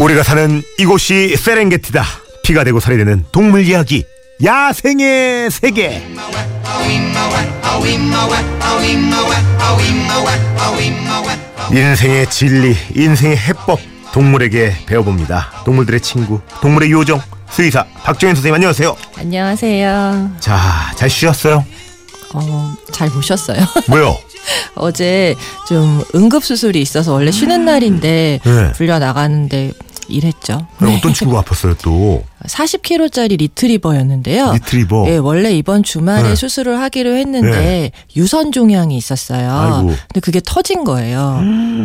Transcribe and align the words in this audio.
우리가 0.00 0.22
사는 0.22 0.62
이곳이 0.78 1.36
세렝게티다. 1.36 2.02
피가 2.42 2.64
되고 2.64 2.80
살이 2.80 2.96
되는 2.96 3.22
동물 3.32 3.66
이야기. 3.66 4.02
야생의 4.42 5.50
세계. 5.50 6.02
인생의 11.70 12.30
진리, 12.30 12.74
인생의 12.96 13.36
해법, 13.36 13.78
동물에게 14.12 14.74
배워봅니다. 14.86 15.52
동물들의 15.66 16.00
친구, 16.00 16.40
동물의 16.62 16.90
요정, 16.90 17.20
수의사 17.50 17.84
박정현 18.02 18.36
선생님 18.36 18.54
안녕하세요. 18.54 18.96
안녕하세요. 19.18 20.30
자, 20.40 20.92
잘 20.96 21.10
쉬셨어요? 21.10 21.62
어, 22.32 22.74
잘 22.90 23.10
보셨어요? 23.10 23.60
뭐요? 23.88 24.16
어제 24.74 25.34
좀 25.68 26.02
응급수술이 26.14 26.80
있어서 26.80 27.12
원래 27.12 27.30
쉬는 27.30 27.64
날인데 27.64 28.40
네. 28.42 28.72
불려 28.72 28.98
나가는데 28.98 29.72
일했죠. 30.10 30.66
어떤 30.80 31.14
친구가 31.14 31.42
아팠어요 31.42 31.76
또? 31.82 32.24
40kg짜리 32.46 33.38
리트리버였는데요. 33.38 34.52
리트리버. 34.54 35.06
예, 35.08 35.16
원래 35.16 35.52
이번 35.52 35.82
주말에 35.82 36.30
네. 36.30 36.34
수술을 36.34 36.80
하기로 36.80 37.10
했는데 37.16 37.50
네. 37.50 37.90
유선 38.16 38.52
종양이 38.52 38.96
있었어요. 38.96 39.50
아이고. 39.52 39.76
음. 39.88 39.96
근데 40.08 40.20
그게 40.20 40.40
터진 40.44 40.84
거예요. 40.84 41.40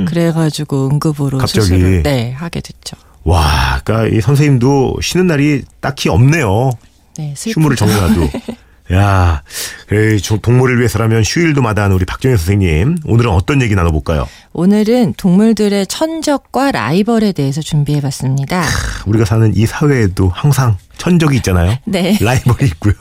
그래가지고 0.07 0.89
응급으로 0.91 1.38
갑자기. 1.39 1.61
수술을 1.61 2.03
네, 2.03 2.31
하게 2.31 2.61
됐죠. 2.61 2.95
와, 3.23 3.81
그러니까 3.83 4.16
이 4.16 4.21
선생님도 4.21 4.97
쉬는 5.02 5.27
날이 5.27 5.63
딱히 5.81 6.09
없네요. 6.09 6.71
네, 7.17 7.33
슬프죠. 7.35 7.59
휴무를 7.59 7.75
정해놔도. 7.77 8.30
야, 8.94 9.41
그래, 9.88 10.17
저 10.20 10.38
동물을 10.38 10.77
위해서라면 10.77 11.23
휴일도 11.25 11.62
마다하는 11.62 11.95
우리 11.95 12.05
박정현 12.05 12.38
선생님. 12.38 12.97
오늘은 13.05 13.31
어떤 13.31 13.61
얘기 13.61 13.73
나눠볼까요? 13.73 14.28
오늘은 14.53 15.16
동물들의 15.17 15.88
천적과 15.88 16.72
라이벌에 16.72 17.31
대해서 17.31 17.61
준비해봤습니다. 17.61 18.63
우리가 19.08 19.25
사는 19.25 19.52
이 19.56 19.66
사회에도 19.66 20.30
항상 20.30 20.78
천적이 20.97 21.38
있잖아요. 21.38 21.78
네. 21.86 22.17
라이벌이 22.22 22.67
있고요. 22.67 22.94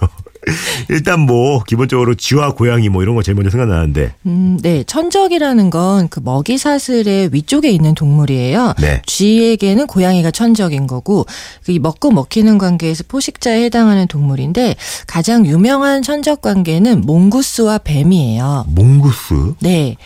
일단 0.89 1.21
뭐 1.21 1.63
기본적으로 1.65 2.15
쥐와 2.15 2.53
고양이 2.53 2.89
뭐 2.89 3.03
이런 3.03 3.15
거 3.15 3.23
제일 3.23 3.35
먼저 3.35 3.51
생각나는데 3.51 4.15
음, 4.27 4.59
네. 4.63 4.85
천적이라는 4.85 5.71
건 5.71 6.05
그 6.11 6.21
먹이 6.21 6.59
사슬의 6.59 7.31
위쪽에 7.33 7.71
있는 7.71 7.95
동물이에요. 7.95 8.75
네. 8.81 9.03
쥐에게는 9.07 9.87
고양이가 9.87 10.31
천적인 10.31 10.87
거고 10.87 11.27
그 11.65 11.73
먹고 11.73 12.11
먹히는 12.11 12.59
관계에서 12.59 13.05
포식자에 13.09 13.65
해당하는 13.65 14.07
동물인데 14.07 14.77
가장 15.07 15.47
유명한 15.47 16.03
천적 16.03 16.41
관계는 16.41 17.03
몽구스와 17.03 17.79
뱀이에요. 17.79 18.67
몽구스 18.69 19.55
네. 19.61 19.97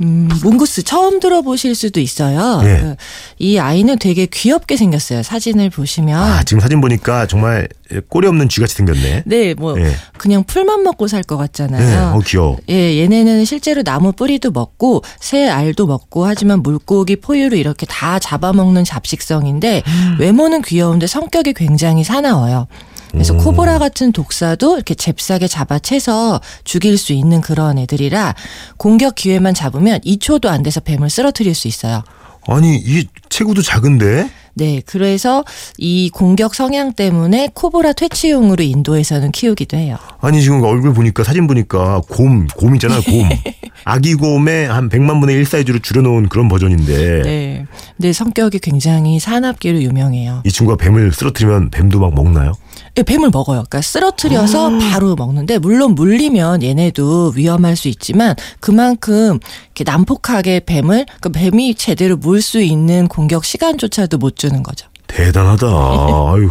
음, 0.00 0.28
몽구스 0.42 0.84
처음 0.84 1.20
들어보실 1.20 1.74
수도 1.74 2.00
있어요. 2.00 2.60
네. 2.62 2.80
그, 2.80 2.96
이 3.38 3.58
아이는 3.58 3.98
되게 3.98 4.26
귀엽게 4.26 4.76
생겼어요. 4.76 5.22
사진을 5.22 5.70
보시면. 5.70 6.20
아 6.20 6.42
지금 6.44 6.60
사진 6.60 6.80
보니까 6.80 7.26
정말 7.26 7.68
꼬리 8.08 8.28
없는 8.28 8.48
쥐같이 8.48 8.74
생겼네. 8.76 9.24
네, 9.26 9.54
뭐 9.54 9.74
네. 9.74 9.92
그냥 10.16 10.44
풀만 10.44 10.82
먹고 10.82 11.08
살것 11.08 11.38
네, 11.38 11.46
같잖아요. 11.46 12.16
어 12.16 12.20
귀여워. 12.24 12.58
예, 12.68 13.00
얘네는 13.00 13.44
실제로 13.44 13.82
나무 13.82 14.12
뿌리도 14.12 14.50
먹고 14.50 15.02
새 15.20 15.48
알도 15.48 15.86
먹고 15.86 16.26
하지만 16.26 16.62
물고기 16.62 17.16
포유를 17.16 17.58
이렇게 17.58 17.86
다 17.86 18.18
잡아먹는 18.18 18.84
잡식성인데 18.84 19.82
외모는 20.20 20.62
귀여운데 20.62 21.06
성격이 21.06 21.54
굉장히 21.54 22.04
사나워요. 22.04 22.66
그래서 23.10 23.34
음. 23.34 23.38
코브라 23.38 23.78
같은 23.78 24.12
독사도 24.12 24.76
이렇게 24.76 24.94
잽싸게 24.94 25.48
잡아채서 25.48 26.40
죽일 26.64 26.98
수 26.98 27.12
있는 27.12 27.40
그런 27.40 27.78
애들이라 27.78 28.34
공격 28.76 29.14
기회만 29.14 29.54
잡으면 29.54 30.00
2초도 30.00 30.46
안 30.46 30.62
돼서 30.62 30.80
뱀을 30.80 31.10
쓰러뜨릴 31.10 31.54
수 31.54 31.68
있어요. 31.68 32.02
아니 32.46 32.76
이 32.76 33.06
체구도 33.28 33.62
작은데 33.62 34.30
네, 34.54 34.82
그래서 34.86 35.44
이 35.76 36.10
공격 36.12 36.52
성향 36.54 36.92
때문에 36.92 37.50
코브라 37.54 37.92
퇴치용으로 37.92 38.64
인도에서는 38.64 39.30
키우기도 39.30 39.76
해요. 39.76 39.96
아니 40.20 40.42
지금 40.42 40.62
얼굴 40.64 40.92
보니까 40.94 41.22
사진 41.22 41.46
보니까 41.46 42.00
곰 42.10 42.48
곰이잖아요 42.48 43.02
곰 43.02 43.28
아기 43.84 44.14
곰의 44.14 44.66
한 44.66 44.88
100만 44.88 45.20
분의 45.20 45.36
1 45.36 45.46
사이즈로 45.46 45.78
줄여놓은 45.78 46.28
그런 46.28 46.48
버전인데 46.48 47.22
네, 47.22 47.66
근데 47.96 48.12
성격이 48.12 48.58
굉장히 48.58 49.20
사납기로 49.20 49.80
유명해요. 49.80 50.42
이 50.44 50.50
친구가 50.50 50.76
뱀을 50.76 51.12
쓰러뜨리면 51.12 51.70
뱀도 51.70 52.00
막 52.00 52.12
먹나요? 52.14 52.52
예, 52.98 53.02
뱀을 53.04 53.30
먹어요. 53.32 53.58
그러니까 53.68 53.80
쓰러뜨려서 53.80 54.76
바로 54.78 55.14
먹는데 55.14 55.58
물론 55.58 55.94
물리면 55.94 56.62
얘네도 56.64 57.32
위험할 57.36 57.76
수 57.76 57.86
있지만 57.88 58.34
그만큼 58.60 59.38
이렇게 59.66 59.84
난폭하게 59.84 60.60
뱀을 60.66 61.06
그 61.20 61.30
뱀이 61.30 61.76
제대로 61.76 62.16
물 62.16 62.42
수 62.42 62.60
있는 62.60 63.06
공격 63.08 63.44
시간조차도 63.44 64.18
못 64.18 64.36
주는 64.36 64.62
거죠. 64.62 64.86
대단하다. 65.06 65.66
아유, 66.32 66.50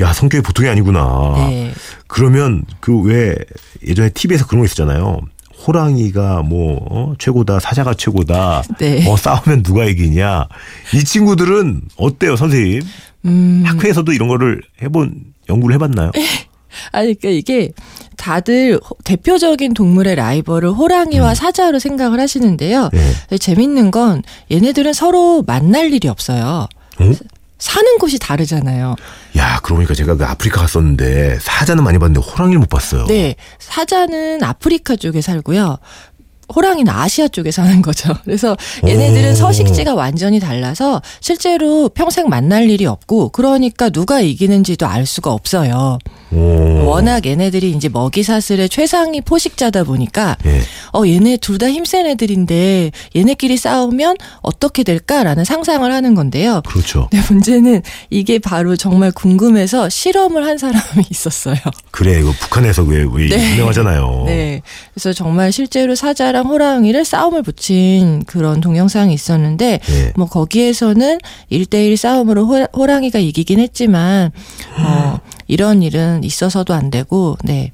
야 0.00 0.12
성격이 0.12 0.42
보통이 0.42 0.68
아니구나. 0.68 1.34
네. 1.36 1.72
그러면 2.06 2.64
그 2.80 3.00
왜 3.02 3.34
예전에 3.86 4.08
TV에서 4.10 4.46
그런 4.46 4.60
거 4.60 4.64
있었잖아요. 4.66 5.20
호랑이가 5.66 6.42
뭐 6.42 6.78
어, 6.90 7.14
최고다, 7.18 7.60
사자가 7.60 7.94
최고다. 7.94 8.62
네. 8.78 9.06
어 9.08 9.16
싸우면 9.16 9.62
누가 9.62 9.84
이기냐. 9.84 10.46
이 10.94 11.04
친구들은 11.04 11.82
어때요, 11.96 12.36
선생님? 12.36 12.82
음. 13.26 13.62
학회에서도 13.66 14.12
이런 14.12 14.28
거를 14.28 14.62
해본 14.82 15.33
연구를 15.48 15.74
해봤나요? 15.74 16.10
아니 16.92 17.14
그러니까 17.14 17.28
이게 17.28 17.70
다들 18.16 18.80
호- 18.84 18.96
대표적인 19.04 19.74
동물의 19.74 20.16
라이벌을 20.16 20.70
호랑이와 20.70 21.34
사자로 21.34 21.78
생각을 21.78 22.18
하시는데요. 22.20 22.90
네. 22.92 23.38
재밌는 23.38 23.90
건 23.90 24.22
얘네들은 24.50 24.92
서로 24.92 25.42
만날 25.46 25.92
일이 25.92 26.08
없어요. 26.08 26.66
어? 27.00 27.12
사는 27.58 27.98
곳이 27.98 28.18
다르잖아요. 28.18 28.96
야, 29.38 29.60
그러니까 29.62 29.94
제가 29.94 30.16
그 30.16 30.24
아프리카 30.24 30.62
갔었는데 30.62 31.38
사자는 31.40 31.82
많이 31.84 31.98
봤는데 31.98 32.20
호랑이를 32.26 32.58
못 32.60 32.68
봤어요. 32.68 33.06
네. 33.06 33.36
사자는 33.58 34.42
아프리카 34.42 34.96
쪽에 34.96 35.20
살고요. 35.20 35.78
호랑이는 36.54 36.92
아시아 36.92 37.28
쪽에 37.28 37.50
사는 37.50 37.80
거죠. 37.82 38.12
그래서 38.24 38.56
얘네들은 38.86 39.32
오. 39.32 39.34
서식지가 39.34 39.94
완전히 39.94 40.40
달라서 40.40 41.02
실제로 41.20 41.88
평생 41.88 42.28
만날 42.28 42.68
일이 42.70 42.86
없고 42.86 43.30
그러니까 43.30 43.90
누가 43.90 44.20
이기는지도 44.20 44.86
알 44.86 45.06
수가 45.06 45.32
없어요. 45.32 45.98
오. 46.32 46.84
워낙 46.86 47.26
얘네들이 47.26 47.70
이제 47.70 47.88
먹이 47.88 48.22
사슬의 48.22 48.68
최상위 48.68 49.20
포식자다 49.22 49.84
보니까 49.84 50.36
예. 50.46 50.60
어 50.92 51.06
얘네 51.06 51.38
둘 51.38 51.58
다 51.58 51.68
힘센 51.70 52.06
애들인데 52.06 52.90
얘네끼리 53.14 53.56
싸우면 53.56 54.16
어떻게 54.42 54.82
될까라는 54.82 55.44
상상을 55.44 55.90
하는 55.92 56.14
건데요. 56.14 56.62
그렇죠. 56.66 57.08
근데 57.10 57.24
문제는 57.30 57.82
이게 58.10 58.38
바로 58.40 58.74
정말 58.76 59.12
궁금해서 59.12 59.88
실험을 59.88 60.44
한 60.44 60.58
사람이 60.58 61.04
있었어요. 61.10 61.56
그래, 61.92 62.18
이거 62.20 62.32
북한에서 62.32 62.82
왜, 62.82 63.04
왜 63.12 63.28
네. 63.28 63.52
유명하잖아요. 63.52 64.24
네. 64.26 64.62
그래서 64.92 65.12
정말 65.12 65.52
실제로 65.52 65.94
사자랑 65.94 66.46
호랑이를 66.46 67.04
싸움을 67.04 67.42
붙인 67.42 68.24
그런 68.24 68.60
동영상이 68.60 69.14
있었는데 69.14 69.78
네. 69.84 70.12
뭐 70.16 70.26
거기에서는 70.26 71.18
1대1 71.52 71.96
싸움으로 71.96 72.46
호, 72.46 72.66
호랑이가 72.76 73.20
이기긴 73.20 73.60
했지만 73.60 74.32
어 74.78 75.18
이런 75.46 75.82
일은 75.82 76.24
있어서도 76.24 76.74
안 76.74 76.90
되고 76.90 77.36
네. 77.44 77.72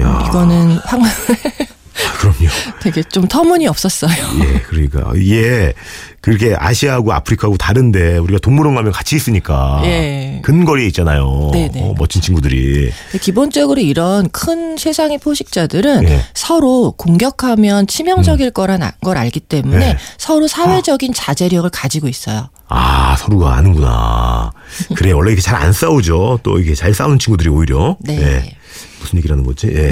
야. 0.00 0.24
이거는 0.28 0.78
황 0.84 1.00
아, 1.04 2.12
그럼요. 2.18 2.48
되게 2.82 3.02
좀 3.04 3.28
터무니 3.28 3.66
없었어요. 3.68 4.10
예, 4.42 4.60
그러니까 4.62 5.12
이게 5.16 5.72
그렇게 6.20 6.56
아시아하고 6.58 7.12
아프리카하고 7.12 7.56
다른데 7.56 8.18
우리가 8.18 8.38
동물원 8.40 8.74
가면 8.74 8.92
같이 8.92 9.14
있으니까 9.14 9.82
예. 9.84 10.40
근거리에 10.42 10.86
있잖아요. 10.88 11.50
네네. 11.52 11.82
어, 11.82 11.94
멋진 11.96 12.20
친구들이. 12.20 12.90
기본적으로 13.20 13.80
이런 13.80 14.28
큰 14.30 14.76
세상의 14.76 15.18
포식자들은 15.18 16.08
예. 16.08 16.20
서로 16.34 16.92
공격하면 16.96 17.86
치명적일 17.86 18.50
거란 18.50 18.82
아- 18.82 18.92
걸 19.02 19.16
알기 19.18 19.40
때문에 19.40 19.78
네. 19.92 19.98
서로 20.18 20.48
사회적인 20.48 21.12
자제력을 21.12 21.68
가지고 21.70 22.08
있어요. 22.08 22.48
아 22.68 23.16
서로가 23.16 23.54
아는구나. 23.54 24.52
그래 24.96 25.12
원래 25.12 25.30
이렇게 25.32 25.42
잘 25.42 25.54
안 25.54 25.72
싸우죠. 25.72 26.40
또 26.42 26.58
이게 26.58 26.74
잘 26.74 26.92
싸우는 26.94 27.18
친구들이 27.18 27.48
오히려. 27.48 27.96
네. 28.00 28.20
예. 28.20 28.56
무슨 29.00 29.18
얘기라는 29.18 29.44
거지? 29.44 29.68
예. 29.68 29.90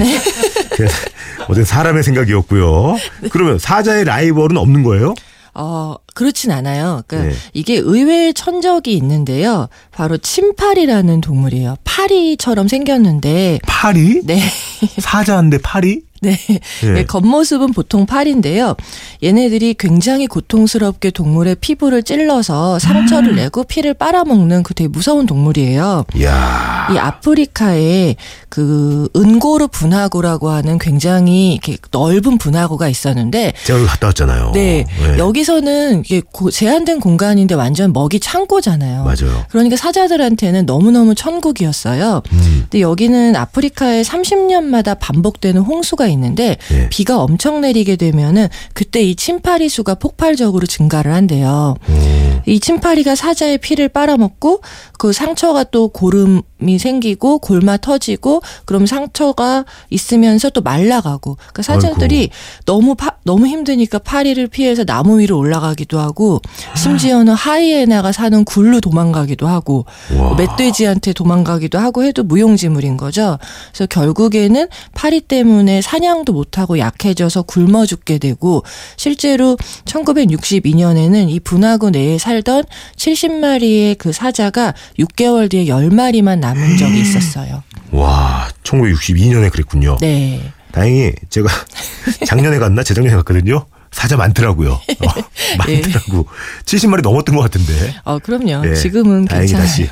그래서 0.71 0.95
어쨌든 1.43 1.65
사람의 1.65 2.03
생각이었고요. 2.03 2.93
네. 3.21 3.29
그러면 3.29 3.59
사자의 3.59 4.05
라이벌은 4.05 4.57
없는 4.57 4.83
거예요? 4.83 5.13
어, 5.53 5.95
그렇진 6.13 6.51
않아요. 6.51 7.03
그러니까 7.07 7.31
네. 7.33 7.37
이게 7.53 7.75
의외의 7.77 8.33
천적이 8.33 8.93
있는데요. 8.93 9.67
바로 9.91 10.17
침파리라는 10.17 11.21
동물이에요. 11.21 11.77
파리처럼 11.83 12.67
생겼는데, 12.67 13.59
파리? 13.67 14.21
네. 14.23 14.39
사자인데 14.99 15.59
파리? 15.59 16.01
네. 16.23 16.39
예. 16.85 16.99
예, 16.99 17.03
겉모습은 17.03 17.73
보통 17.73 18.05
팔인데요. 18.05 18.75
얘네들이 19.21 19.75
굉장히 19.77 20.25
고통스럽게 20.27 21.11
동물의 21.11 21.55
피부를 21.55 22.01
찔러서 22.01 22.79
상처를 22.79 23.35
내고 23.35 23.65
피를 23.65 23.93
빨아먹는 23.93 24.63
그 24.63 24.73
되게 24.73 24.87
무서운 24.87 25.25
동물이에요. 25.25 26.05
이야. 26.15 26.87
이 26.93 26.97
아프리카에 26.97 28.15
그 28.47 29.09
은고르 29.15 29.67
분화구라고 29.67 30.49
하는 30.49 30.77
굉장히 30.79 31.53
이렇게 31.53 31.77
넓은 31.91 32.37
분화구가 32.37 32.87
있었는데 32.87 33.53
제가 33.65 33.85
갔다 33.85 34.07
왔잖아요. 34.07 34.51
네, 34.53 34.85
예. 35.01 35.17
여기서는 35.17 36.02
이게 36.05 36.21
고- 36.31 36.51
제한된 36.51 36.99
공간인데 36.99 37.55
완전 37.55 37.93
먹이 37.93 38.19
창고잖아요. 38.19 39.03
맞아요. 39.03 39.45
그러니까 39.49 39.75
사자들한테는 39.77 40.65
너무너무 40.65 41.15
천국이었어요. 41.15 42.21
음. 42.31 42.57
근데 42.63 42.81
여기는 42.81 43.35
아프리카에 43.35 44.01
30년마다 44.01 44.97
반복되는 44.99 45.61
홍수가 45.61 46.07
있는데 46.07 46.57
예. 46.71 46.89
비가 46.89 47.19
엄청 47.21 47.61
내리게 47.61 47.95
되면은 47.95 48.47
그때 48.73 49.01
이 49.01 49.15
침파리 49.15 49.69
수가 49.69 49.95
폭발적으로 49.95 50.65
증가를 50.67 51.13
한대요. 51.13 51.75
음. 51.89 52.41
이 52.45 52.59
침파리가 52.59 53.15
사자의 53.15 53.57
피를 53.59 53.87
빨아먹고 53.87 54.61
그 54.97 55.13
상처가 55.13 55.63
또 55.63 55.87
고름이 55.87 56.77
생기고 56.77 57.39
골마 57.39 57.77
터지고 57.77 58.41
그럼 58.65 58.85
상처가 58.85 59.63
있으면서 59.89 60.49
또 60.49 60.59
말라가고 60.61 61.35
그러니까 61.35 61.61
사자들이 61.61 62.29
너무 62.65 62.95
파, 62.95 63.11
너무 63.23 63.47
힘드니까 63.47 63.99
파리를 63.99 64.45
피해서 64.47 64.83
나무 64.83 65.19
위로 65.19 65.37
올라가기도 65.37 65.92
하고 65.99 66.41
심지어는 66.75 67.33
하이에나가 67.33 68.11
사는 68.11 68.43
굴로 68.45 68.81
도망가기도 68.81 69.47
하고 69.47 69.85
와. 70.17 70.35
멧돼지한테 70.35 71.13
도망가기도 71.13 71.79
하고 71.79 72.03
해도 72.03 72.23
무용지물인 72.23 72.97
거죠. 72.97 73.37
그래서 73.71 73.85
결국에는 73.87 74.67
파리 74.93 75.21
때문에 75.21 75.81
사냥도 75.81 76.33
못하고 76.33 76.79
약해져서 76.79 77.43
굶어 77.43 77.85
죽게 77.85 78.17
되고 78.17 78.63
실제로 78.97 79.57
1962년에는 79.85 81.29
이 81.29 81.39
분화구 81.39 81.91
내에 81.91 82.17
살던 82.17 82.63
70마리의 82.97 83.97
그 83.97 84.11
사자가 84.11 84.73
6개월 84.99 85.49
뒤에 85.49 85.65
10마리만 85.65 86.39
남은 86.39 86.77
적이 86.77 87.01
있었어요. 87.01 87.63
와, 87.91 88.47
1962년에 88.63 89.51
그랬군요. 89.51 89.97
네. 89.99 90.41
다행히 90.71 91.11
제가 91.29 91.47
작년에 92.25 92.57
갔나 92.57 92.83
재작년에 92.83 93.15
갔거든요. 93.17 93.65
사자 93.93 94.17
많더라고요. 94.17 94.71
어, 94.73 94.81
예. 95.69 95.77
많더라고. 95.77 96.27
70마리 96.65 97.01
넘었던 97.01 97.35
것 97.35 97.41
같은데. 97.43 97.93
어, 98.03 98.19
그럼요. 98.19 98.67
예, 98.67 98.75
지금은 98.75 99.25
다행히 99.25 99.47
괜찮아요. 99.47 99.67
다시 99.67 99.89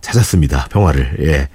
찾았습니다. 0.00 0.68
평화를. 0.70 1.16
예. 1.20 1.48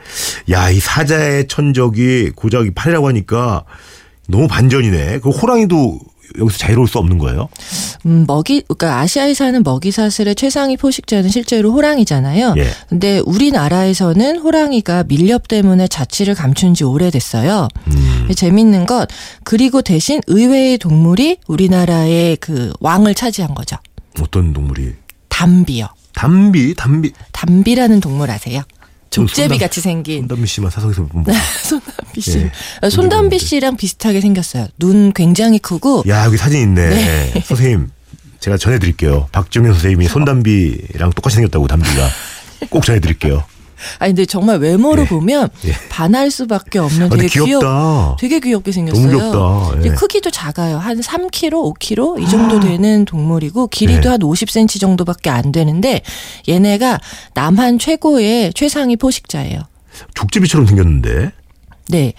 야, 0.53 0.69
이 0.69 0.79
사자의 0.79 1.47
천적이 1.47 2.31
고작이 2.35 2.71
팔이라고 2.71 3.07
하니까 3.09 3.65
너무 4.27 4.47
반전이네. 4.47 5.19
그 5.19 5.29
호랑이도 5.29 5.99
여기서 6.37 6.57
자유로울 6.57 6.87
수 6.87 6.97
없는 6.99 7.17
거예요? 7.17 7.49
음, 8.05 8.25
먹이, 8.27 8.61
그러니까 8.67 8.99
아시아에 8.99 9.33
사는 9.33 9.61
먹이 9.63 9.91
사슬의 9.91 10.35
최상위 10.35 10.77
포식자는 10.77 11.29
실제로 11.29 11.71
호랑이잖아요. 11.71 12.55
예. 12.57 12.67
근데 12.87 13.19
우리나라에서는 13.25 14.37
호랑이가 14.37 15.05
밀렵 15.05 15.47
때문에 15.47 15.87
자취를 15.87 16.35
감춘 16.35 16.73
지 16.73 16.83
오래됐어요. 16.83 17.67
음. 17.87 18.27
재밌는 18.35 18.85
것, 18.85 19.07
그리고 19.43 19.81
대신 19.81 20.21
의외의 20.27 20.77
동물이 20.77 21.37
우리나라의 21.47 22.37
그 22.37 22.71
왕을 22.79 23.15
차지한 23.15 23.55
거죠. 23.55 23.77
어떤 24.21 24.53
동물이? 24.53 24.93
담비요. 25.29 25.87
담비, 26.13 26.75
담비. 26.75 27.11
담비라는 27.31 28.01
동물 28.01 28.29
아세요? 28.29 28.61
족제비 29.09 29.57
같이 29.57 29.81
생긴 29.81 30.21
손담비 30.21 30.47
씨만 30.47 30.71
사석에서 30.71 31.05
보면 31.05 31.25
뭐. 31.25 31.33
손담비 31.63 32.21
씨. 32.21 32.39
예. 32.39 32.51
어, 32.81 32.89
손담비 32.89 33.39
씨랑 33.39 33.75
비슷하게 33.77 34.21
생겼어요. 34.21 34.67
눈 34.77 35.11
굉장히 35.13 35.59
크고 35.59 36.03
야, 36.07 36.25
여기 36.25 36.37
사진 36.37 36.61
있네. 36.61 37.41
선생님, 37.45 37.89
제가 38.39 38.57
전해드릴게요. 38.57 39.27
박정현 39.31 39.73
선생님이 39.73 40.07
손담비랑 40.07 41.11
똑같이 41.13 41.35
생겼다고, 41.35 41.67
담비가. 41.67 42.09
꼭 42.69 42.85
전해드릴게요. 42.85 43.43
아니 43.99 44.11
근데 44.13 44.25
정말 44.25 44.59
외모로 44.59 45.03
예. 45.03 45.07
보면 45.07 45.49
예. 45.65 45.73
반할 45.89 46.31
수밖에 46.31 46.79
없는 46.79 47.07
아, 47.07 47.09
되게 47.09 47.27
귀엽 47.27 47.45
귀엽다. 47.45 48.15
되게 48.19 48.39
귀엽게 48.39 48.71
생겼어요. 48.71 49.05
너무 49.11 49.71
귀엽다. 49.71 49.85
예. 49.85 49.89
크기도 49.95 50.31
작아요. 50.31 50.77
한 50.77 50.99
3kg, 50.99 51.51
5kg 51.75 52.21
이 52.21 52.29
정도 52.29 52.59
되는 52.59 53.05
동물이고 53.05 53.67
길이도 53.67 54.01
네. 54.01 54.07
한 54.09 54.19
50cm 54.19 54.79
정도밖에 54.79 55.29
안 55.29 55.51
되는데 55.51 56.01
얘네가 56.47 56.99
남한 57.33 57.79
최고의 57.79 58.53
최상위 58.53 58.95
포식자예요. 58.97 59.61
족제비처럼 60.13 60.67
생겼는데. 60.67 61.31
네. 61.89 62.13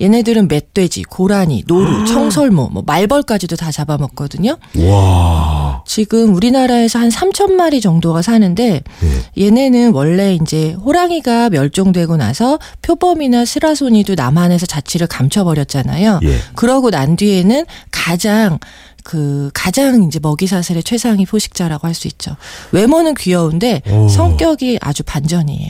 얘네들은 0.00 0.48
멧돼지, 0.48 1.04
고라니, 1.04 1.62
노루, 1.68 2.04
청설모, 2.06 2.70
뭐 2.70 2.82
말벌까지도 2.84 3.54
다 3.54 3.70
잡아먹거든요. 3.70 4.56
와. 4.78 5.71
지금 5.86 6.34
우리나라에서 6.34 6.98
한 6.98 7.08
3천 7.08 7.52
마리 7.52 7.80
정도가 7.80 8.22
사는데 8.22 8.82
예. 9.36 9.44
얘네는 9.46 9.92
원래 9.92 10.34
이제 10.34 10.72
호랑이가 10.72 11.50
멸종되고 11.50 12.16
나서 12.16 12.58
표범이나 12.82 13.44
스라소니도 13.44 14.14
남한에서 14.14 14.66
자취를 14.66 15.06
감춰버렸잖아요. 15.06 16.20
예. 16.24 16.38
그러고 16.54 16.90
난 16.90 17.16
뒤에는 17.16 17.64
가장 17.90 18.58
그 19.04 19.50
가장 19.52 20.04
이제 20.04 20.18
먹이 20.20 20.46
사슬의 20.46 20.82
최상위 20.84 21.26
포식자라고 21.26 21.86
할 21.88 21.94
수 21.94 22.06
있죠. 22.08 22.36
외모는 22.70 23.14
귀여운데 23.14 23.82
오. 23.90 24.08
성격이 24.08 24.78
아주 24.80 25.02
반전이에요. 25.02 25.68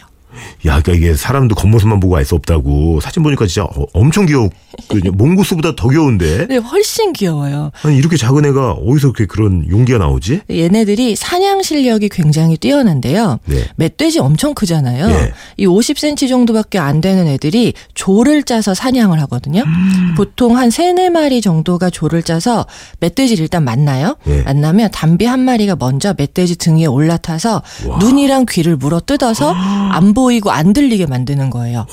야, 0.66 0.80
그러니까 0.80 0.92
이게 0.92 1.14
사람도 1.14 1.54
겉모습만 1.54 2.00
보고 2.00 2.16
알 2.16 2.24
수 2.24 2.34
없다고. 2.36 3.00
사진 3.00 3.22
보니까 3.22 3.46
진짜 3.46 3.64
어- 3.64 3.86
엄청 3.92 4.26
귀엽거든요. 4.26 5.10
몽구스보다 5.16 5.74
더 5.76 5.88
귀여운데. 5.88 6.38
근데 6.38 6.56
훨씬 6.56 7.12
귀여워요. 7.12 7.70
아니, 7.82 7.96
이렇게 7.96 8.16
작은 8.16 8.44
애가 8.46 8.72
어디서 8.72 9.12
그렇게 9.12 9.26
그런 9.26 9.66
용기가 9.68 9.98
나오지? 9.98 10.42
얘네들이 10.50 11.16
사냥 11.16 11.62
실력이 11.62 12.08
굉장히 12.10 12.56
뛰어난데요. 12.56 13.40
네. 13.46 13.64
멧돼지 13.76 14.20
엄청 14.20 14.54
크잖아요. 14.54 15.10
예. 15.10 15.32
이 15.56 15.66
50cm 15.66 16.28
정도밖에 16.28 16.78
안 16.78 17.00
되는 17.00 17.26
애들이 17.26 17.74
조를 17.94 18.44
짜서 18.44 18.72
사냥을 18.74 19.20
하거든요. 19.22 19.62
음. 19.66 20.14
보통 20.16 20.56
한 20.56 20.70
세네 20.70 21.10
마리 21.10 21.40
정도가 21.40 21.90
조를 21.90 22.22
짜서 22.22 22.66
멧돼지를 23.00 23.42
일단 23.42 23.64
만나요. 23.64 24.16
예. 24.28 24.42
만나면 24.42 24.90
담비 24.92 25.24
한 25.24 25.40
마리가 25.40 25.76
먼저 25.76 26.14
멧돼지 26.16 26.56
등 26.56 26.78
위에 26.78 26.86
올라타서 26.86 27.62
와. 27.88 27.98
눈이랑 27.98 28.46
귀를 28.48 28.76
물어 28.76 29.00
뜯어서 29.00 29.52
안 29.52 30.12
보 30.14 30.21
이고 30.30 30.50
안 30.50 30.72
들리게 30.72 31.06
만드는 31.06 31.50
거예요. 31.50 31.78
와. 31.78 31.86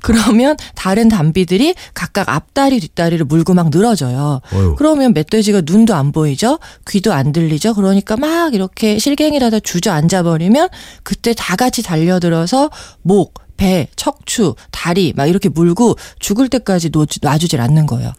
그러면 0.00 0.56
다른 0.74 1.08
담비들이 1.08 1.74
각각 1.94 2.28
앞다리 2.28 2.80
뒷다리를 2.80 3.24
물고 3.26 3.54
막 3.54 3.70
늘어져요. 3.70 4.40
어휴. 4.52 4.74
그러면 4.76 5.12
멧돼지가 5.12 5.62
눈도 5.64 5.94
안 5.94 6.12
보이죠? 6.12 6.58
귀도 6.88 7.12
안 7.12 7.32
들리죠? 7.32 7.74
그러니까 7.74 8.16
막 8.16 8.54
이렇게 8.54 8.98
실갱이라다 8.98 9.60
주저앉아 9.60 10.22
버리면 10.22 10.68
그때 11.02 11.34
다 11.36 11.56
같이 11.56 11.82
달려들어서 11.82 12.70
목, 13.02 13.34
배, 13.56 13.88
척추, 13.96 14.54
다리 14.70 15.12
막 15.14 15.26
이렇게 15.26 15.48
물고 15.48 15.96
죽을 16.18 16.48
때까지 16.48 16.90
놓, 16.90 17.08
놔주질 17.20 17.60
않는 17.60 17.86
거예요. 17.86 18.12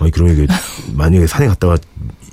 아니, 0.00 0.10
그럼 0.10 0.28
이게 0.28 0.46
만약에 0.92 1.26
산에 1.26 1.46
갔다가 1.46 1.76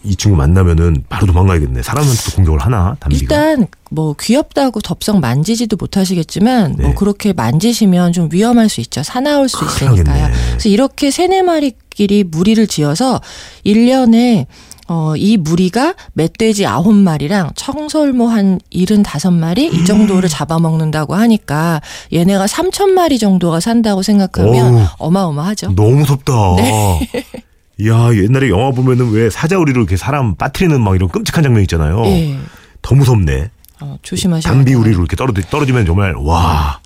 이 0.05 0.15
친구 0.15 0.37
만나면은 0.37 1.03
바로 1.09 1.25
도망가야겠네. 1.27 1.81
사람한테도 1.81 2.35
공격을 2.35 2.59
하나? 2.59 2.95
담비가? 2.99 3.21
일단 3.21 3.67
뭐 3.89 4.15
귀엽다고 4.19 4.81
덥석 4.81 5.19
만지지도 5.19 5.77
못하시겠지만 5.77 6.75
뭐 6.77 6.87
네. 6.89 6.93
그렇게 6.95 7.33
만지시면 7.33 8.13
좀 8.13 8.29
위험할 8.31 8.69
수 8.69 8.81
있죠. 8.81 9.03
사나울 9.03 9.49
수 9.49 9.63
있으니까요. 9.65 10.29
그래서 10.49 10.69
이렇게 10.69 11.11
세네 11.11 11.41
마리끼리 11.41 12.23
무리를 12.23 12.65
지어서 12.67 13.19
1년에 13.65 14.45
어, 14.87 15.15
이 15.17 15.37
무리가 15.37 15.95
멧돼지 16.13 16.67
아홉 16.67 16.93
마리랑 16.93 17.51
청설모 17.55 18.27
한 18.27 18.59
75마리 18.71 19.73
이 19.73 19.83
정도를 19.83 20.29
잡아먹는다고 20.29 21.15
하니까 21.15 21.81
얘네가 22.13 22.45
3천 22.45 22.89
마리 22.89 23.17
정도가 23.17 23.59
산다고 23.59 24.03
생각하면. 24.03 24.87
어마어마하죠. 24.99 25.73
너무 25.75 25.95
무섭다. 25.97 26.33
네. 26.57 27.09
야, 27.87 28.13
옛날에 28.13 28.49
영화 28.49 28.71
보면은 28.71 29.11
왜 29.11 29.29
사자우리로 29.29 29.81
이렇게 29.81 29.97
사람 29.97 30.35
빠뜨리는 30.35 30.81
막 30.81 30.95
이런 30.95 31.09
끔찍한 31.09 31.43
장면 31.43 31.61
있잖아요. 31.63 32.05
예. 32.05 32.37
더 32.81 32.95
무섭네. 32.95 33.49
어, 33.81 33.97
조심하셔야 34.01 34.53
담비 34.53 34.71
돼요. 34.71 34.79
우리로 34.79 34.99
이렇게 34.99 35.15
떨어지, 35.15 35.41
떨어지면 35.49 35.85
정말 35.85 36.15
와. 36.15 36.79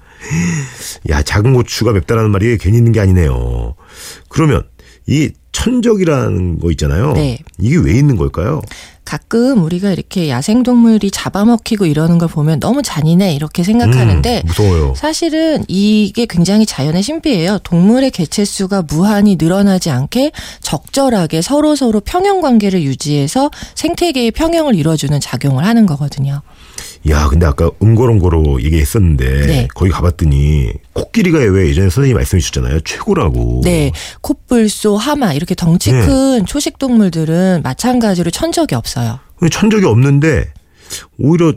야, 1.10 1.22
작은 1.22 1.53
고추가 1.53 1.91
맵다라는 1.93 2.31
말이 2.31 2.58
괜히 2.58 2.77
있는 2.77 2.91
게 2.91 3.00
아니네요. 3.00 3.75
그러면 4.27 4.63
이 5.08 5.31
천적이라는 5.51 6.60
거 6.60 6.72
있잖아요. 6.72 7.13
네. 7.13 7.39
이게 7.58 7.77
왜 7.77 7.94
있는 7.94 8.15
걸까요? 8.15 8.62
가끔 9.03 9.63
우리가 9.63 9.89
이렇게 9.89 10.29
야생동물이 10.29 11.10
잡아먹히고 11.10 11.88
이러는 11.88 12.20
걸 12.20 12.27
보면 12.29 12.60
너무 12.60 12.84
잔인해 12.84 13.34
이렇게 13.34 13.63
생각하는데 13.63 14.44
음, 14.46 14.48
무서워요. 14.48 14.94
사실은 14.96 15.65
이게 15.68 16.27
굉장히 16.27 16.68
자연의 16.68 17.01
신비예요. 17.01 17.60
동물의 17.63 18.12
개체수가 18.12 18.84
무한히 18.84 19.36
늘어나지 19.39 19.89
않게 19.89 20.32
적절하게 20.62 21.41
서로 21.41 21.75
서로 21.75 22.01
평형 22.01 22.41
관계를 22.41 22.84
유지해서 22.84 23.50
생태계의 23.74 24.29
평형을 24.32 24.75
이루어주는 24.75 25.20
작용을 25.20 25.65
하는 25.65 25.88
거거든요. 25.88 26.44
야, 27.08 27.27
근데 27.29 27.46
아까 27.46 27.72
응고롱고로 27.82 28.62
얘기했었는데 28.63 29.48
네. 29.48 29.68
거기 29.74 29.89
가봤더니 29.91 30.74
코끼리가 30.94 31.39
왜 31.39 31.68
예전에 31.70 31.89
선생님이 31.89 32.15
말씀해 32.15 32.41
주셨잖아요. 32.41 32.82
최고라고. 32.82 33.62
네, 33.63 33.91
콧불소, 34.22 34.98
하마 34.98 35.34
이렇게 35.34 35.56
덩치 35.56 35.94
네. 35.94 36.06
큰 36.06 36.46
초식 36.46 36.77
동물들은 36.77 37.62
마찬가지로 37.63 38.32
천적이 38.32 38.75
없어요. 38.75 39.20
천적이 39.50 39.86
없는데 39.86 40.51
오히려 41.18 41.53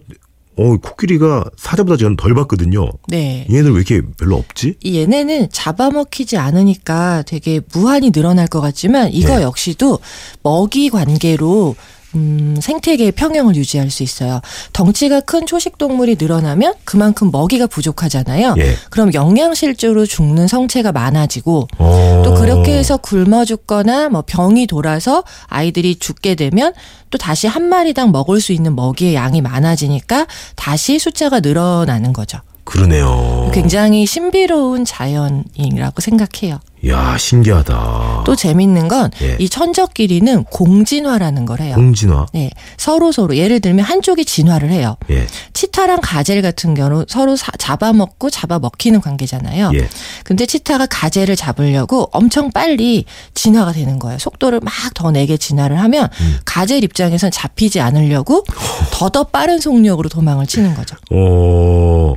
어 0.55 0.77
코끼리가 0.77 1.45
사자보다 1.57 1.97
지금 1.97 2.15
덜 2.15 2.35
봤거든요. 2.35 2.91
네. 3.09 3.47
얘네들 3.51 3.73
왜 3.73 3.77
이렇게 3.79 4.03
별로 4.19 4.37
없지? 4.37 4.77
이 4.83 4.99
얘네는 4.99 5.49
잡아먹히지 5.51 6.37
않으니까 6.37 7.23
되게 7.23 7.61
무한히 7.73 8.13
늘어날 8.13 8.47
것 8.47 8.61
같지만 8.61 9.11
이거 9.13 9.39
네. 9.39 9.43
역시도 9.43 9.99
먹이 10.43 10.91
관계로 10.91 11.75
음, 12.15 12.57
생태계의 12.61 13.13
평형을 13.13 13.57
유지할 13.57 13.91
수 13.91 14.03
있어요. 14.03 14.41
덩치가 14.73 15.21
큰 15.21 15.47
초식 15.47 15.79
동물이 15.79 16.17
늘어나면 16.19 16.75
그만큼 16.85 17.31
먹이가 17.31 17.67
부족하잖아요. 17.67 18.55
예. 18.59 18.75
그럼 18.91 19.13
영양실조로 19.15 20.07
죽는 20.07 20.49
성체가 20.49 20.93
많아지고 20.93 21.69
어. 21.79 22.23
또 22.25 22.35
그렇게 22.35 22.77
해서 22.77 22.97
굶어 22.97 23.45
죽거나 23.45 24.09
뭐 24.09 24.23
병이 24.27 24.67
돌아서 24.67 25.25
아이들이 25.47 25.97
죽게 25.97 26.35
되면 26.35 26.73
또 27.11 27.19
다시 27.19 27.47
한 27.47 27.65
마리당 27.65 28.13
먹을 28.13 28.41
수 28.41 28.53
있는 28.53 28.75
먹이의 28.75 29.15
양이 29.15 29.41
많아지니까 29.41 30.27
다시 30.57 30.99
숫자가 30.99 31.41
늘어나는 31.41 32.13
거죠. 32.13 32.39
그러네요. 32.65 33.51
굉장히 33.53 34.07
신비로운 34.07 34.85
자연이라고 34.85 36.01
생각해요. 36.01 36.61
야 36.89 37.17
신기하다. 37.17 38.23
또 38.27 38.35
재밌는 38.35 38.89
건이 38.89 39.11
예. 39.41 39.47
천적끼리는 39.47 40.45
공진화라는 40.45 41.47
걸 41.47 41.61
해요. 41.61 41.75
공진화. 41.77 42.27
네, 42.33 42.51
서로 42.77 43.13
서로 43.13 43.37
예를 43.37 43.61
들면 43.61 43.85
한쪽이 43.85 44.25
진화를 44.25 44.71
해요. 44.71 44.97
예. 45.11 45.27
치타랑 45.53 46.01
가젤 46.03 46.43
같은 46.43 46.75
경우 46.75 47.05
서로 47.09 47.37
사- 47.37 47.53
잡아먹고 47.57 48.31
잡아먹히는 48.31 49.01
관계잖아요. 49.01 49.71
예. 49.75 49.89
근데 50.25 50.45
치타가 50.45 50.87
가젤을 50.87 51.37
잡으려고 51.37 52.09
엄청 52.13 52.51
빨리 52.51 53.05
진화가 53.35 53.73
되는 53.73 53.99
거예요. 53.99 54.19
속도를 54.19 54.61
막 54.61 54.73
더 54.95 55.11
내게 55.11 55.37
진화를 55.37 55.79
하면 55.81 56.09
음. 56.21 56.37
가젤 56.45 56.83
입장에선 56.85 57.31
잡히지 57.31 57.81
않으려고 57.81 58.45
더더 58.93 59.25
빠른 59.25 59.59
속력으로 59.61 60.09
도망을 60.09 60.47
치는 60.47 60.75
거죠. 60.75 60.97
어. 61.11 62.15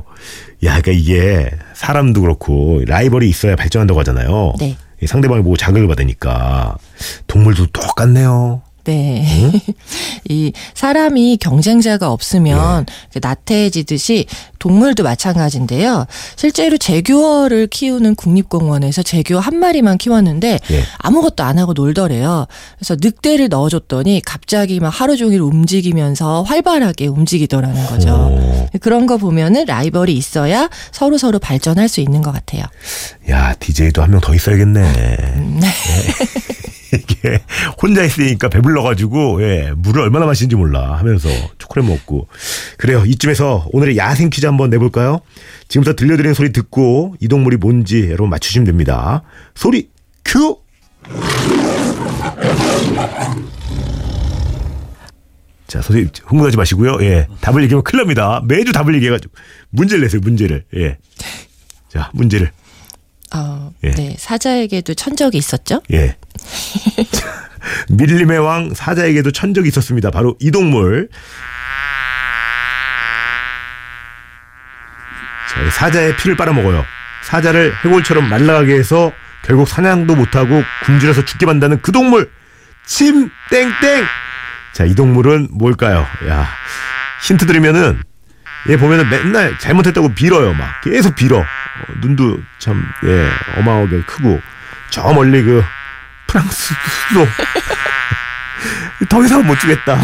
야, 0.64 0.80
그러니까 0.80 0.92
이게 0.92 1.50
사람도 1.74 2.20
그렇고 2.22 2.82
라이벌이 2.86 3.28
있어야 3.28 3.56
발전한다고 3.56 4.00
하잖아요. 4.00 4.54
네. 4.58 4.76
이 5.02 5.06
상대방이 5.06 5.42
보고 5.42 5.56
자극을 5.56 5.86
받으니까 5.88 6.76
동물도 7.26 7.66
똑같네요. 7.66 8.62
네. 8.86 9.52
이 10.28 10.52
사람이 10.74 11.38
경쟁자가 11.38 12.10
없으면 12.10 12.86
그 13.12 13.18
나태해지듯이 13.22 14.26
동물도 14.58 15.02
마찬가지인데요. 15.02 16.06
실제로 16.34 16.76
제규어를 16.78 17.66
키우는 17.68 18.14
국립공원에서 18.16 19.02
제규어 19.02 19.38
한 19.38 19.56
마리만 19.56 19.98
키웠는데 19.98 20.58
예. 20.70 20.82
아무것도 20.98 21.42
안 21.44 21.58
하고 21.58 21.72
놀더래요. 21.72 22.46
그래서 22.78 22.96
늑대를 23.00 23.48
넣어줬더니 23.48 24.22
갑자기 24.24 24.80
막 24.80 24.88
하루 24.88 25.16
종일 25.16 25.40
움직이면서 25.42 26.42
활발하게 26.42 27.06
움직이더라는 27.08 27.86
거죠. 27.86 28.08
어. 28.10 28.66
그런 28.80 29.06
거 29.06 29.16
보면은 29.18 29.66
라이벌이 29.66 30.14
있어야 30.16 30.68
서로 30.90 31.18
서로 31.18 31.38
발전할 31.38 31.88
수 31.88 32.00
있는 32.00 32.22
것 32.22 32.32
같아요. 32.32 32.64
야, 33.30 33.54
DJ도 33.54 34.02
한 34.02 34.10
명 34.10 34.20
더 34.20 34.34
있어야겠네. 34.34 34.82
이게 36.92 37.40
혼자 37.80 38.04
있으니까 38.04 38.48
배불러가지고 38.48 39.42
예, 39.42 39.72
물을 39.76 40.02
얼마나 40.02 40.26
마시는지 40.26 40.56
몰라 40.56 40.96
하면서 40.98 41.28
초콜릿 41.58 41.88
먹고 41.88 42.28
그래요. 42.78 43.04
이쯤에서 43.06 43.68
오늘의 43.72 43.96
야생 43.96 44.30
퀴즈 44.30 44.46
한번 44.46 44.70
내볼까요? 44.70 45.20
지금부터 45.68 45.96
들려드리는 45.96 46.34
소리 46.34 46.52
듣고 46.52 47.16
이 47.20 47.28
동물이 47.28 47.56
뭔지 47.56 48.06
여러분 48.06 48.30
맞추시면 48.30 48.64
됩니다. 48.66 49.22
소리 49.54 49.90
큐. 50.24 50.58
자, 55.66 55.82
선생님 55.82 56.10
흥분하지 56.24 56.56
마시고요. 56.56 56.98
예, 57.00 57.26
답을 57.40 57.62
얘기하면 57.64 57.82
큰일 57.82 58.02
납니다. 58.02 58.40
매주 58.46 58.72
답을 58.72 58.94
얘기해가지고 58.94 59.34
문제를 59.70 60.04
내세요. 60.04 60.20
문제를. 60.22 60.64
예. 60.76 60.98
자, 61.88 62.10
문제를. 62.14 62.50
어, 63.34 63.72
예. 63.84 63.90
네. 63.90 64.14
사자에게도 64.18 64.94
천적이 64.94 65.38
있었죠? 65.38 65.82
예. 65.92 66.16
밀림의 67.88 68.38
왕 68.38 68.72
사자에게도 68.74 69.32
천적이 69.32 69.68
있었습니다. 69.68 70.10
바로 70.10 70.36
이 70.40 70.50
동물. 70.50 71.08
자, 75.52 75.62
이 75.62 75.70
사자의 75.70 76.16
피를 76.16 76.36
빨아먹어요. 76.36 76.84
사자를 77.24 77.74
해골처럼 77.84 78.28
말라가게 78.28 78.74
해서 78.74 79.12
결국 79.42 79.68
사냥도 79.68 80.14
못하고 80.14 80.62
굶주려서 80.84 81.24
죽게 81.24 81.46
만다는 81.46 81.80
그 81.82 81.92
동물. 81.92 82.30
침 82.84 83.30
땡땡. 83.50 84.04
자, 84.72 84.84
이 84.84 84.94
동물은 84.94 85.48
뭘까요? 85.52 86.06
야, 86.28 86.46
힌트 87.22 87.46
드리면은 87.46 88.00
얘 88.68 88.76
보면은 88.76 89.08
맨날 89.08 89.58
잘못했다고 89.58 90.14
빌어요. 90.14 90.52
막 90.54 90.80
계속 90.82 91.14
빌어. 91.14 91.44
어, 91.82 91.92
눈도 92.00 92.40
참 92.58 92.82
예, 93.04 93.28
어마어마하게 93.60 94.02
크고 94.02 94.40
저 94.90 95.02
멀리 95.12 95.42
그 95.42 95.62
프랑스 96.26 96.74
수도 97.08 97.26
더 99.08 99.24
이상 99.24 99.46
못 99.46 99.58
주겠다. 99.60 99.98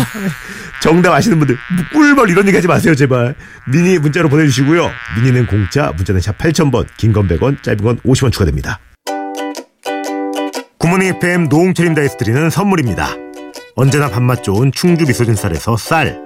정답 0.80 1.12
아시는 1.14 1.38
분들 1.38 1.56
꿀벌 1.92 2.28
이런 2.30 2.46
얘기 2.46 2.56
하지 2.56 2.66
마세요 2.68 2.94
제발. 2.94 3.34
미니 3.66 3.98
문자로 3.98 4.28
보내주시고요. 4.28 4.90
미니는 5.16 5.46
공짜, 5.46 5.92
문자는 5.96 6.20
샵 6.20 6.36
8000번, 6.38 6.86
긴 6.96 7.12
건 7.12 7.28
100원, 7.28 7.62
짧은 7.62 7.82
건 7.82 7.98
50원 8.00 8.32
추가됩니다. 8.32 8.78
굿모닝 10.78 11.14
FM 11.16 11.48
노홍철입니다에서 11.48 12.16
드리는 12.16 12.50
선물입니다. 12.50 13.10
언제나 13.76 14.08
밥맛 14.10 14.42
좋은 14.42 14.72
충주 14.72 15.06
미소진 15.06 15.34
쌀에서 15.36 15.76
쌀 15.76 16.18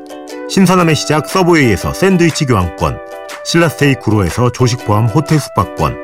신선함의 0.51 0.97
시작 0.97 1.29
서브웨이에서 1.29 1.93
샌드위치 1.93 2.47
교환권 2.47 2.99
신라스테이 3.45 3.97
구로에서 3.97 4.51
조식 4.51 4.85
포함 4.85 5.07
호텔 5.07 5.39
숙박권 5.39 5.97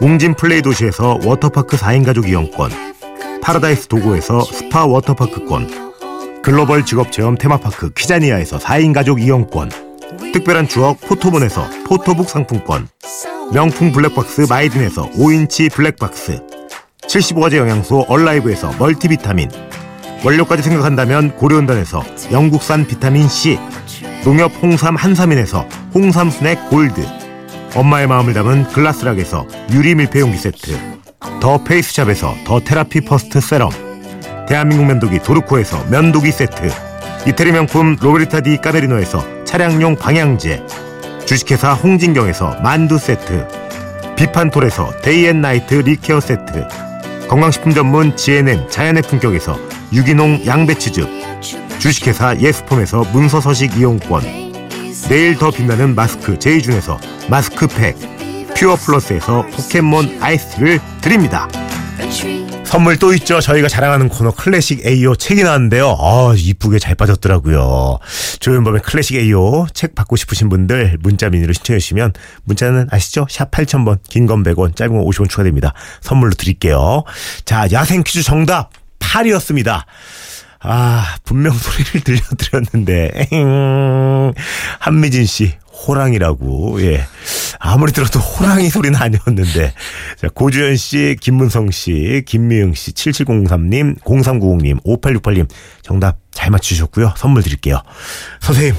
웅진 0.00 0.34
플레이 0.34 0.62
도시에서 0.62 1.18
워터파크 1.24 1.76
4인 1.76 2.04
가족 2.04 2.28
이용권 2.28 2.70
파라다이스 3.42 3.88
도고에서 3.88 4.42
스파 4.42 4.86
워터파크권 4.86 6.42
글로벌 6.42 6.84
직업체험 6.84 7.36
테마파크 7.36 7.90
키자니아에서 7.92 8.58
4인 8.58 8.94
가족 8.94 9.20
이용권 9.20 9.70
특별한 10.32 10.68
추억 10.68 11.00
포토몬에서 11.00 11.68
포토북 11.86 12.28
상품권 12.28 12.88
명품 13.52 13.92
블랙박스 13.92 14.46
마이딘에서 14.48 15.10
5인치 15.10 15.72
블랙박스 15.72 16.40
75가지 17.02 17.56
영양소 17.56 18.04
얼라이브에서 18.08 18.72
멀티비타민 18.78 19.50
원료까지 20.24 20.62
생각한다면 20.62 21.34
고려은단에서 21.36 22.02
영국산 22.32 22.86
비타민C 22.86 23.58
농협 24.24 24.52
홍삼 24.62 24.96
한삼인에서 24.96 25.66
홍삼 25.94 26.30
스낵 26.30 26.68
골드. 26.68 27.06
엄마의 27.74 28.06
마음을 28.06 28.34
담은 28.34 28.64
글라스락에서 28.68 29.46
유리 29.72 29.94
밀폐용기 29.94 30.36
세트. 30.36 30.78
더 31.40 31.62
페이스샵에서 31.64 32.34
더 32.46 32.60
테라피 32.60 33.02
퍼스트 33.02 33.40
세럼. 33.40 33.70
대한민국 34.46 34.86
면도기 34.86 35.20
도르코에서 35.20 35.84
면도기 35.90 36.30
세트. 36.32 36.70
이태리 37.26 37.52
명품 37.52 37.96
로베르타 38.00 38.40
디 38.40 38.58
까메리노에서 38.58 39.44
차량용 39.44 39.96
방향제. 39.96 40.64
주식회사 41.26 41.72
홍진경에서 41.74 42.58
만두 42.62 42.98
세트. 42.98 43.46
비판톨에서 44.16 44.92
데이앤나이트 45.02 45.74
리케어 45.74 46.20
세트. 46.20 46.68
건강식품 47.28 47.74
전문 47.74 48.16
GNM 48.16 48.68
자연의 48.68 49.02
품격에서 49.02 49.58
유기농 49.92 50.46
양배추즙. 50.46 51.08
주식회사 51.78 52.36
예스폼에서 52.38 53.04
문서서식 53.12 53.76
이용권 53.78 54.47
내일 55.08 55.36
더 55.36 55.50
빛나는 55.50 55.94
마스크 55.94 56.38
제이준에서 56.38 56.98
마스크팩 57.28 57.96
퓨어 58.56 58.76
플러스에서 58.76 59.46
포켓몬 59.46 60.18
아이스를 60.20 60.80
드립니다 61.00 61.48
선물 62.64 62.98
또 62.98 63.14
있죠. 63.14 63.40
저희가 63.40 63.66
자랑하는 63.66 64.10
코너 64.10 64.30
클래식 64.30 64.84
AO 64.84 65.16
책이 65.16 65.42
나왔는데요. 65.42 65.96
아, 65.98 66.34
이쁘게 66.36 66.78
잘 66.78 66.94
빠졌더라고요. 66.96 67.98
조현범의 68.40 68.82
클래식 68.82 69.16
AO 69.16 69.66
책 69.72 69.94
받고 69.94 70.16
싶으신 70.16 70.50
분들 70.50 70.98
문자 71.00 71.30
미니로 71.30 71.54
신청해 71.54 71.78
주시면 71.78 72.12
문자는 72.44 72.88
아시죠? 72.90 73.26
샵 73.30 73.50
8000번, 73.50 74.00
긴 74.10 74.26
건 74.26 74.42
100원, 74.42 74.76
짧은 74.76 74.94
건 74.94 75.02
50원 75.06 75.30
추가됩니다. 75.30 75.72
선물로 76.02 76.32
드릴게요. 76.34 77.04
자, 77.46 77.66
야생 77.72 78.02
퀴즈 78.02 78.22
정답 78.22 78.68
8이었습니다. 78.98 79.84
아, 80.60 81.16
분명 81.24 81.52
소리를 81.56 82.00
들려드렸는데. 82.02 83.28
한미진 84.80 85.26
씨, 85.26 85.54
호랑이라고, 85.86 86.82
예. 86.82 87.04
아무리 87.60 87.92
들어도 87.92 88.18
호랑이 88.18 88.68
소리는 88.68 88.98
아니었는데. 89.00 89.72
자, 90.20 90.28
고주현 90.34 90.76
씨, 90.76 91.16
김문성 91.20 91.70
씨, 91.70 92.22
김미영 92.26 92.74
씨, 92.74 92.92
7703님, 92.92 94.00
0390님, 94.02 94.82
5868님, 94.84 95.48
정답 95.82 96.18
잘 96.32 96.50
맞추셨고요. 96.50 97.14
선물 97.16 97.42
드릴게요. 97.42 97.80
선생님, 98.40 98.74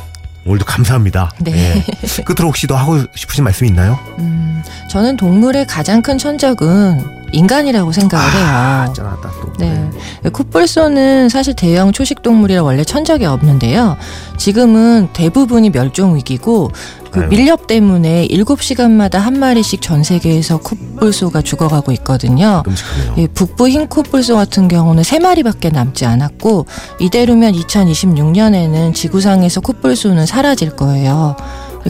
오늘도 0.46 0.66
감사합니다. 0.66 1.32
네. 1.42 1.84
예. 1.86 2.24
끝으로 2.24 2.48
혹시 2.48 2.68
더 2.68 2.76
하고 2.76 3.04
싶으신 3.16 3.44
말씀 3.44 3.66
있나요? 3.68 4.00
음, 4.20 4.64
저는 4.90 5.18
동물의 5.18 5.68
가장 5.68 6.02
큰 6.02 6.18
천적은 6.18 7.19
인간이라고 7.34 7.92
생각을 7.92 8.26
아, 8.26 8.84
해요. 8.84 8.94
짠하다 8.94 9.32
또. 9.42 9.54
네. 9.58 9.90
코뿔소는 10.32 11.30
사실 11.30 11.54
대형 11.56 11.92
초식 11.92 12.22
동물이라 12.22 12.64
원래 12.64 12.84
천적이 12.84 13.26
없는데요. 13.26 13.98
지금은 14.38 15.10
대부분이 15.14 15.70
멸종 15.72 16.16
위기고 16.16 16.72
그 17.12 17.22
아유. 17.22 17.30
밀렵 17.30 17.68
때문에 17.68 18.28
7시간마다 18.28 19.18
한 19.18 19.40
마리씩 19.40 19.82
전 19.82 20.04
세계에서 20.04 20.60
코뿔소가 20.60 21.42
죽어가고 21.42 21.92
있거든요. 21.94 22.64
예, 23.18 23.28
북부 23.28 23.68
흰 23.68 23.88
코뿔소 23.88 24.36
같은 24.36 24.68
경우는 24.68 25.04
세 25.04 25.18
마리밖에 25.20 25.70
남지 25.70 26.06
않았고 26.06 26.68
이대로면 27.00 27.54
2026년에는 27.54 28.94
지구상에서 28.94 29.62
코뿔소는 29.62 30.26
사라질 30.26 30.76
거예요. 30.76 31.36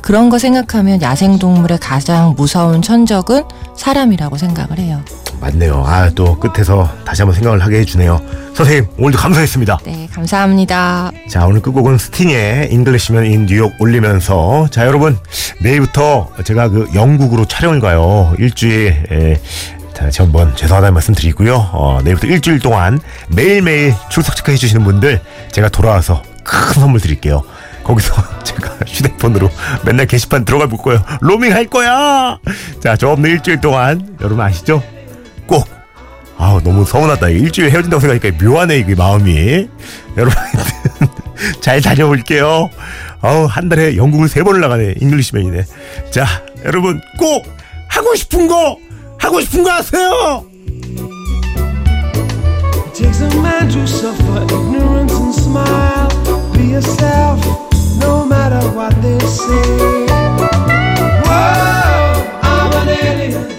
그런 0.01 0.29
거 0.29 0.37
생각하면 0.37 1.01
야생동물의 1.01 1.79
가장 1.79 2.33
무서운 2.37 2.81
천적은 2.81 3.43
사람이라고 3.75 4.37
생각을 4.37 4.77
해요. 4.79 5.01
맞네요. 5.41 5.83
아, 5.85 6.09
또 6.15 6.37
끝에서 6.37 6.89
다시 7.05 7.21
한번 7.21 7.35
생각을 7.35 7.61
하게 7.63 7.79
해주네요. 7.79 8.19
선생님, 8.55 8.87
오늘도 8.97 9.17
감사했습니다. 9.17 9.79
네, 9.85 10.07
감사합니다. 10.11 11.11
자, 11.29 11.45
오늘 11.45 11.61
끝곡은 11.61 11.97
스팅의 11.97 12.73
Englishman 12.73 13.25
in 13.25 13.45
New 13.45 13.56
York 13.56 13.71
올리면서 13.79 14.67
자, 14.69 14.85
여러분, 14.85 15.17
내일부터 15.61 16.29
제가 16.43 16.67
그 16.69 16.89
영국으로 16.93 17.45
촬영을 17.45 17.79
가요. 17.79 18.33
일주일, 18.37 19.05
에, 19.11 19.39
다시 19.95 20.21
한번 20.21 20.55
죄송하다는 20.55 20.93
말씀 20.93 21.13
드리고요. 21.13 21.69
어, 21.71 21.99
내일부터 22.03 22.27
일주일 22.27 22.59
동안 22.59 22.99
매일매일 23.29 23.93
출석 24.09 24.35
체크해 24.35 24.57
주시는 24.57 24.83
분들 24.83 25.21
제가 25.51 25.69
돌아와서 25.69 26.21
큰 26.43 26.81
선물 26.81 26.99
드릴게요. 26.99 27.43
거기서 27.89 28.13
제가 28.45 28.77
휴대폰으로 28.85 29.49
맨날 29.83 30.05
게시판 30.05 30.45
들어가 30.45 30.67
볼 30.67 30.77
거예요. 30.79 31.03
로밍 31.21 31.53
할 31.53 31.65
거야! 31.65 32.37
자, 32.79 32.95
저 32.95 33.09
없는 33.09 33.31
일주일 33.31 33.61
동안 33.61 34.15
여러분 34.21 34.41
아시죠? 34.41 34.83
꼭 35.47 35.67
아우 36.37 36.61
너무 36.61 36.85
서운하다. 36.85 37.29
일주일 37.29 37.71
헤어진다고 37.71 37.99
생각하니까 37.99 38.43
묘하네 38.43 38.77
이게 38.77 38.95
마음이. 38.95 39.67
여러분 40.15 40.33
잘 41.61 41.81
다녀올게요. 41.81 42.69
아우 43.21 43.45
한 43.45 43.67
달에 43.67 43.97
영국을 43.97 44.29
세 44.29 44.43
번을 44.43 44.61
나가네 44.61 44.95
잉글리시맨이네. 45.01 45.65
자 46.11 46.25
여러분 46.63 47.01
꼭 47.17 47.45
하고 47.89 48.15
싶은 48.15 48.47
거 48.47 48.77
하고 49.17 49.41
싶은 49.41 49.63
거 49.63 49.71
하세요. 49.71 50.45
Takes 52.93 53.23
a 53.23 53.39
man 53.39 53.67
to 53.69 53.81
suffer 53.83 54.41
ignorance 54.43 55.13
and 55.15 55.33
smile. 55.33 56.07
Be 56.53 56.71
yourself, 56.71 57.68
no 57.99 58.25
matter 58.25 58.61
what 58.71 58.93
they 59.01 59.19
say. 59.19 60.07
Whoa, 61.25 62.39
I'm 62.41 62.73
an 62.81 62.89
alien. 62.89 63.58